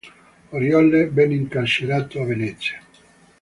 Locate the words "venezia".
2.25-2.81